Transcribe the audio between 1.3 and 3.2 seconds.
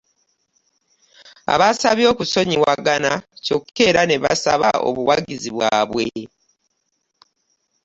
Abasabye okusonyiwagana